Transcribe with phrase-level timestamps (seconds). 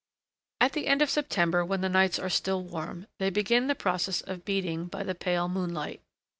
[0.59, 4.21] At the end of September, when the nights are still warm, they begin the process
[4.21, 6.01] of beating, by the pale moonlight.